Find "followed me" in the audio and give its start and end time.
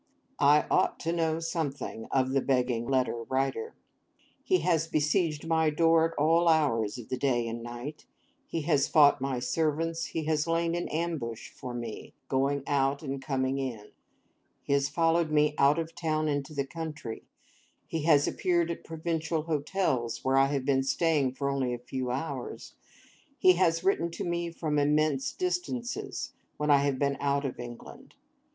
14.89-15.53